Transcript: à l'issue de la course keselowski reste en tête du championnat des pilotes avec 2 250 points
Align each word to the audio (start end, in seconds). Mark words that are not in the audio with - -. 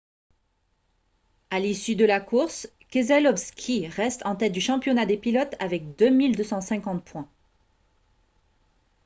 à 1.51 1.59
l'issue 1.59 1.95
de 1.95 2.05
la 2.05 2.19
course 2.19 2.67
keselowski 2.89 3.85
reste 3.87 4.25
en 4.25 4.35
tête 4.35 4.51
du 4.51 4.59
championnat 4.59 5.05
des 5.05 5.15
pilotes 5.15 5.53
avec 5.59 5.95
2 5.95 6.31
250 6.31 7.03
points 7.05 7.29